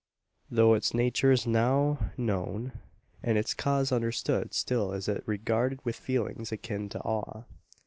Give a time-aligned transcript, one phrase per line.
[0.49, 2.71] Though its nature is now known,
[3.21, 7.43] and its cause understood still is it regarded with feelings akin to awe.